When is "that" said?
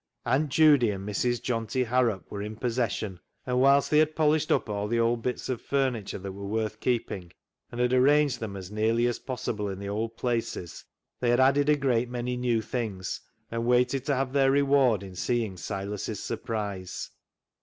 6.17-6.31